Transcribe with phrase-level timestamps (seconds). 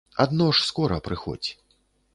[0.23, 1.49] Адно ж скора прыходзь.